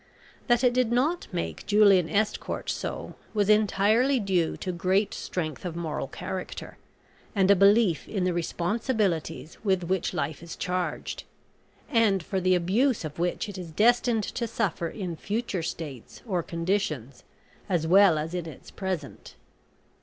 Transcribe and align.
That 0.47 0.63
it 0.63 0.73
did 0.73 0.91
not 0.91 1.27
make 1.31 1.67
Julian 1.67 2.09
Estcourt 2.09 2.71
so 2.71 3.13
was 3.35 3.49
entirely 3.49 4.19
due 4.19 4.57
to 4.57 4.71
great 4.71 5.13
strength 5.13 5.63
of 5.63 5.75
moral 5.75 6.07
character, 6.07 6.79
and 7.35 7.51
a 7.51 7.55
belief 7.55 8.07
in 8.09 8.23
the 8.23 8.33
responsibilities 8.33 9.59
with 9.63 9.83
which 9.83 10.11
life 10.15 10.41
is 10.41 10.55
charged, 10.55 11.25
and 11.87 12.23
for 12.23 12.41
the 12.41 12.55
abuse 12.55 13.05
of 13.05 13.19
which 13.19 13.47
it 13.47 13.59
is 13.59 13.69
destined 13.69 14.23
to 14.23 14.47
suffer 14.47 14.87
in 14.89 15.15
future 15.17 15.61
states 15.61 16.23
or 16.27 16.41
conditions, 16.41 17.23
as 17.69 17.85
well 17.85 18.17
as 18.17 18.33
in 18.33 18.47
its 18.47 18.71
present. 18.71 19.35